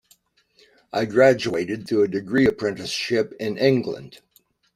I 0.91 1.05
graduated 1.05 1.87
through 1.87 2.01
a 2.01 2.07
degree 2.07 2.47
apprenticeship 2.47 3.33
in 3.39 3.59
England. 3.59 4.17